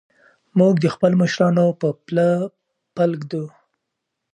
[0.59, 2.27] موږ د خپلو مشرانو په پله
[2.95, 3.43] پل ږدو.